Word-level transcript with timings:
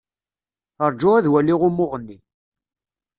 Rju 0.91 1.09
ad 1.17 1.25
waliɣ 1.31 1.59
umuɣ-nni. 1.67 2.17